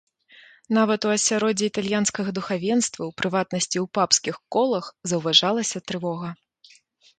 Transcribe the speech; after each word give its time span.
Нават 0.77 0.99
у 1.09 1.11
асяроддзі 1.15 1.65
італьянскага 1.71 2.29
духавенства, 2.39 3.01
у 3.13 3.15
прыватнасці 3.23 3.77
ў 3.85 3.87
папскіх 3.99 4.35
колах, 4.57 4.91
заўважалася 5.15 5.85
трывога. 5.93 6.35